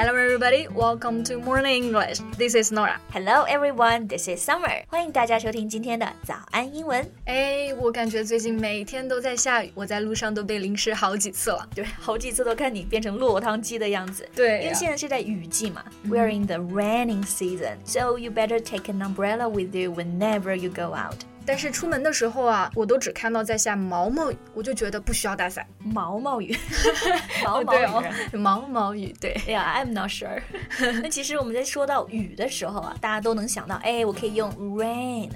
[0.00, 0.68] Hello, everybody.
[0.68, 2.20] Welcome to Morning English.
[2.36, 3.00] This is Nora.
[3.12, 4.06] Hello, everyone.
[4.06, 4.84] This is Summer.
[4.88, 7.10] 欢迎大家收听今天的早安英文。
[7.24, 11.66] 哎，我感觉最近每天都在下雨，我在路上都被淋湿好几次了。
[11.74, 14.28] 对，好几次都看你变成落汤鸡的样子。
[14.34, 15.82] 对，因为现在是在雨季嘛。
[16.04, 20.70] We are in the raining season, so you better take an umbrella with you whenever you
[20.70, 21.24] go out.
[21.45, 25.65] 但是出门的时候啊，我都只看到在下毛毛雨，我就觉得不需要带伞。
[25.79, 26.55] 毛毛雨，
[27.43, 29.31] 毛毛雨，毛毛雨，对。
[29.47, 30.41] 哎呀，I'm not sure。
[31.01, 35.29] 那其实我们在说到雨的时候啊，大家都能想到，哎，我可以用 rain。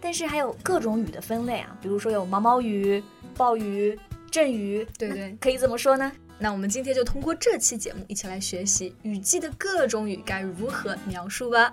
[0.00, 3.02] 但是还有各种雨的分类啊，比如说有毛毛雨、
[3.36, 3.98] 暴雨、
[4.30, 6.10] 阵雨，对对，可以怎么说呢？
[6.38, 11.72] 那我们今天就通过这期节目一起来学习雨季的各种雨该如何描述吧。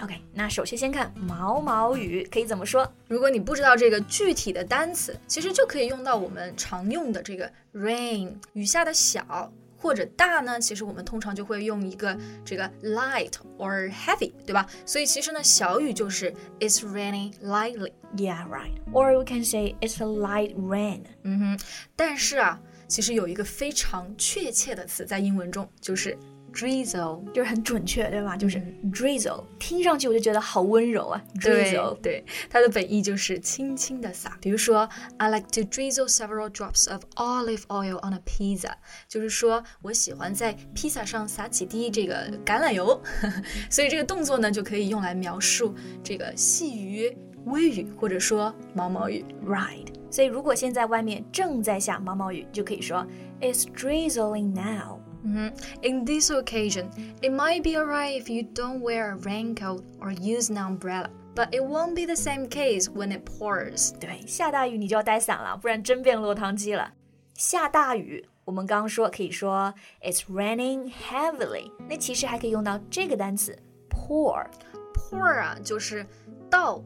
[0.00, 2.90] OK，那首先先看毛毛雨可以怎么说？
[3.08, 10.60] 如果你不知道这个具体的单词，其实就可以用到我们常用的这个 rain，雨下的小或者大呢？
[10.60, 14.66] 其实我们通常就会用一个这个 light or heavy，对吧？
[14.84, 17.92] 所以其实呢，小雨就是 it's raining lightly。
[18.16, 18.74] Yeah, right.
[18.92, 21.02] Or we can say it's a light rain.
[21.22, 21.60] 嗯哼，
[21.94, 26.18] 但是啊，其实有一个非常确切的词在英文中就是。
[26.54, 28.36] Drizzle 就是很准确，对吧？
[28.36, 31.20] 就是 drizzle，听上去我就觉得好温柔啊。
[31.40, 34.38] Drizzle，对，它的本意就是轻轻的洒。
[34.40, 34.88] 比如说
[35.18, 38.72] ，I like to drizzle several drops of olive oil on a pizza，
[39.08, 43.02] 就是说我喜欢在披萨上撒几滴这个橄榄油。
[43.68, 47.16] 所以这个动作呢，就可以用来描述这个细雨、
[47.46, 49.24] 微雨，或者说毛毛雨。
[49.44, 49.88] Right。
[50.08, 53.04] 所以如果现在外面正在下毛毛雨，就可以说
[53.40, 55.00] It's drizzling now。
[55.23, 55.51] Mm -hmm.
[55.81, 56.89] In this occasion,
[57.21, 61.09] it might be alright if you don't wear a raincoat or use an umbrella.
[61.35, 63.91] But it won't be the same case when it pours.
[63.99, 66.91] 对，下大雨你就要带伞了，不然真变落汤鸡了。
[67.35, 71.71] 下大雨，我们刚刚说可以说 It's raining heavily。
[71.87, 73.57] 那其实还可以用到这个单词
[73.89, 76.05] pour。pour 啊，就是
[76.49, 76.83] 倒。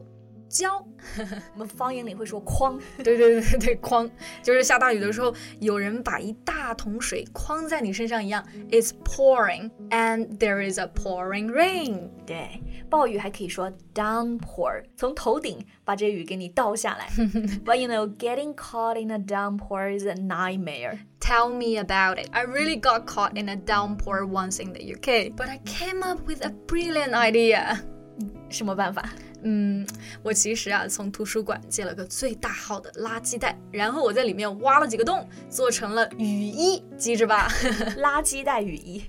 [0.48, 0.86] 浇，
[1.54, 2.78] 我们方言里会说筐。
[2.98, 4.08] 对对对对筐
[4.40, 8.44] 就是下大雨的时候，有人把一大桶水筐在你身上一样。
[8.70, 12.10] It's pouring and there is a pouring rain。
[12.24, 17.08] 对，暴雨还可以说 downpour，从头顶把这雨给你倒下来。
[17.64, 21.00] But you know, getting caught in a downpour is a nightmare.
[21.18, 22.28] Tell me about it.
[22.30, 26.20] I really got caught in a downpour once in the UK, but I came up
[26.28, 27.78] with a brilliant idea.
[28.48, 29.08] 什么办法？
[29.43, 29.85] 嗯，
[30.21, 37.47] 我其实啊，从图书馆借了个最大号的垃圾袋，然后我在里面挖了几个洞，做成了雨衣，记着吧？
[37.97, 39.03] 垃圾袋雨衣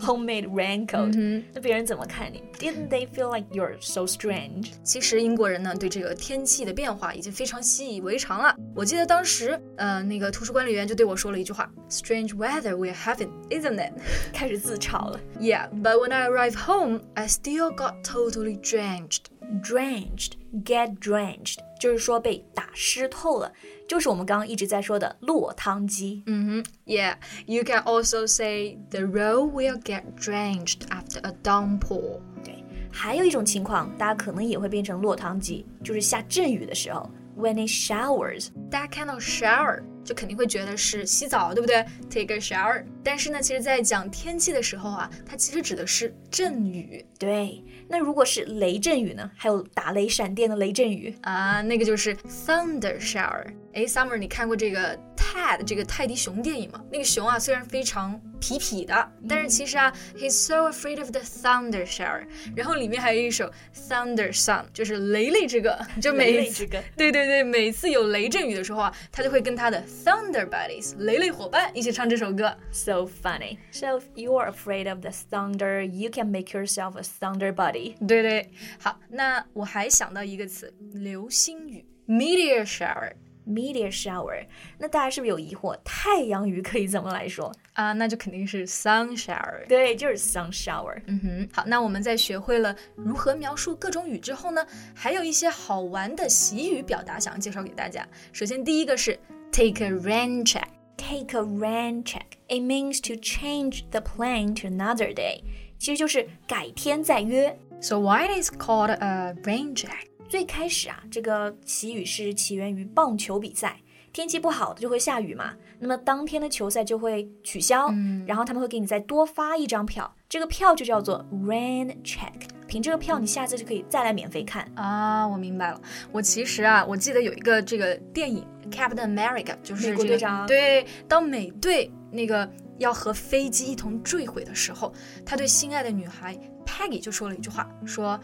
[0.00, 1.12] ，homemade raincoat。
[1.16, 4.72] 嗯那别人怎么看你？Didn't they feel like you're so strange？
[4.82, 8.54] 其实英国人呢，对这个天气的变化已经非常习以为常了。
[8.74, 13.92] 我记得当时，呃，那个图书管理员就对我说了一句话：“Strange weather we're having, isn't it？”
[14.32, 15.20] 开始自嘲了。
[15.38, 19.24] Yeah, but when I arrived home, I still got totally drenched.
[19.73, 20.33] drenched,
[20.63, 23.51] get drenched，就是说被打湿透了，
[23.87, 26.23] 就是我们刚刚一直在说的落汤鸡。
[26.27, 27.15] 嗯哼，Yeah,
[27.45, 32.19] you can also say the road will get drenched after a downpour。
[32.43, 38.49] 对，还有一种情况，大家可能也会变成落汤鸡，就是下阵雨的时候，when it showers。
[38.69, 42.84] 大家看到 shower 就肯定会觉得是洗澡，对不对？Take a shower。
[43.02, 47.04] 但是呢，其实在讲天气的时候啊，它其实指的是阵雨。
[47.18, 47.64] 对。
[47.86, 49.30] 那如果是雷阵雨呢？
[49.36, 53.44] 还有打雷闪电的雷阵雨啊，那个就是 thunder shower。
[53.74, 54.98] 哎，Summer，你看过这个
[55.34, 56.80] Ted 这个泰迪熊电影嘛？
[56.92, 62.24] 那个熊啊，虽然非常痞痞的，但是其实啊，he's so afraid of the thunder shower。
[62.54, 65.76] 然后里面还有一首 thunder song，就是雷雷之歌。
[66.00, 66.64] 就每次，
[66.96, 72.56] 对对对，每次有雷阵雨的时候啊，他就会跟他的 thunder buddies 雷雷伙伴一起唱这首歌。
[72.70, 73.58] So funny.
[73.72, 77.96] So if you are afraid of the thunder, you can make yourself a thunder buddy.
[78.06, 83.12] 对对，好，那我还想到一个词，流星雨 meteor shower。
[83.47, 84.45] meteor shower，
[84.77, 85.75] 那大家是不是有疑惑？
[85.83, 87.93] 太阳雨可以怎么来说啊？
[87.93, 89.65] 那就肯定是 sun shower。
[89.67, 91.01] 对，就是 sun shower。
[91.07, 98.07] 嗯哼，好，那我们在学会了如何描述各种雨之后呢，还有一些好玩的习语表达想要介绍给大家。
[98.31, 99.19] 首先，第一个是
[99.51, 102.37] take a rain check。Take a rain check.
[102.49, 105.41] It means to change the plan to another day.
[105.79, 107.57] 其实就是改天再约。
[107.81, 110.07] So why it is called a rain check?
[110.34, 113.78] 最开始啊，这个祈雨是起源于棒球比赛。
[114.12, 122.32] 天气不好的就会下雨嘛，那么当天的球赛就会取消，嗯然后他们会给你再多发一张票，这个票就叫做 rain check。
[122.66, 124.68] 凭这个票，你下次就可以再来免费看。
[124.74, 125.80] 啊，我明白了。
[126.10, 134.92] 我其实啊，我记得有一个这个电影《Captain America》，就是美国队长对，当美队那个要和飞机一同坠毁的时候，
[135.24, 136.36] 他对心爱的女孩
[136.66, 138.18] Peggy 就说了一句话，说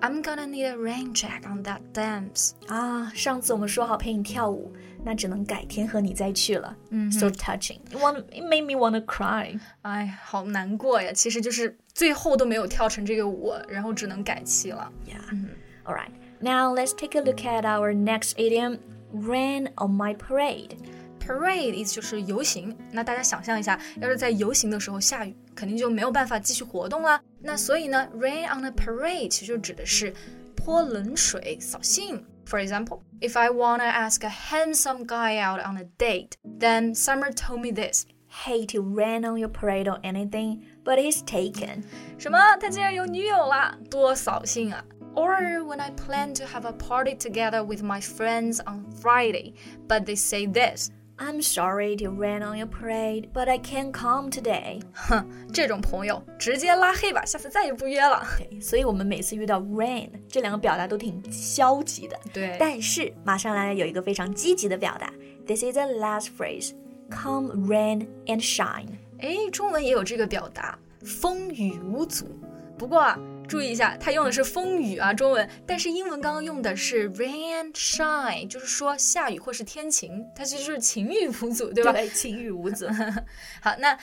[0.00, 4.72] "I'm gonna need a rain check on that dance." 啊，上次我们说好陪你跳舞，
[5.04, 6.76] 那只能改天和你再去了。
[6.90, 7.78] 嗯 So touching.
[7.90, 9.58] It want it made me wanna cry.
[9.82, 11.12] 哎，好难过呀！
[11.12, 14.90] 其实就是最后都没有跳成这个舞，然后只能改期了。
[15.06, 15.20] Yeah.
[15.84, 16.10] All right.
[16.40, 18.78] Now let's take a look at our next idiom.
[19.12, 20.76] Rain on my parade.
[21.30, 22.76] Parade 意思就是游行。
[22.92, 27.20] 那大家想象一下，要是在游行的时候下雨，肯定就没有办法继续活动啦。
[27.40, 30.14] 那所以呢，rain on a parade 其实就指的是
[30.54, 32.24] 泼冷水、扫兴。
[32.46, 37.60] For example, if I wanna ask a handsome guy out on a date, then Summer told
[37.60, 38.04] me this.
[38.44, 41.82] Hate to rain on your parade or anything, but he's taken.
[42.18, 42.38] 什么？
[42.60, 44.84] 他竟然有女友啦，多扫兴啊！
[45.14, 49.54] Or when I plan to have a party together with my friends on Friday,
[49.88, 50.90] but they say this.
[51.23, 54.81] I'm sorry to rain on your parade, but I can't come today.
[54.91, 55.23] 哼，
[55.53, 58.25] 这种朋友直接拉黑吧，下次再也不约了。
[58.39, 62.19] 对，所以我们每次遇到 rain 这两个表达都挺消极的。
[62.33, 65.13] 对但是马上来有一个非常积极的表达。
[65.45, 66.71] This is the last phrase.
[67.11, 68.87] Come rain and shine.
[69.19, 72.25] 哎，中文也有这个表达，风雨无阻。
[72.79, 73.19] 不过啊，
[73.51, 81.91] 注意一下，它用的是风雨啊，中文，但是英文刚刚用的是 rain and shine，就是说下雨或是天晴，它其实就是晴雨无阻，对吧？
[81.91, 82.87] 对，晴雨无阻。
[83.61, 83.97] 好，那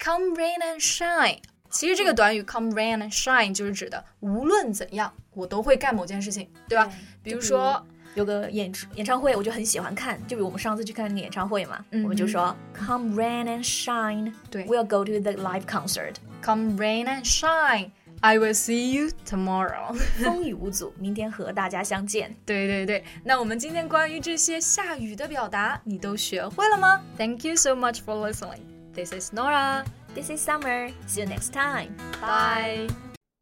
[0.00, 1.38] come rain and shine，
[1.70, 6.86] 其实这个短语 come rain and shine 就是指的无论怎样，我都会干某件事情，对吧？
[6.86, 7.80] 对比如说，
[8.14, 10.18] 有个演出演唱会，我就很喜欢看。
[10.26, 16.14] 就比如我们上次去看演唱会嘛，嗯我们就说 Come rain and shine, 对 we'll go to the live concert.
[16.42, 17.90] come rain and shine。
[18.20, 19.94] I will see you tomorrow。
[20.20, 22.34] 风雨无阻，明天和大家相见。
[22.44, 28.62] 对对对，那我们今天关于这些下雨的表达，你都学会了吗？Thank you so much for listening.
[28.92, 29.84] This is Nora.
[30.14, 30.90] This is Summer.
[31.06, 31.90] See you next time.
[32.20, 32.88] Bye.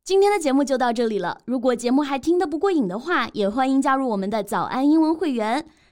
[0.05, 1.39] 今天的节目就到这里了。
[1.47, 5.65] 如果节目还听得不过瘾的话，也欢迎加入我们的早安英文会员。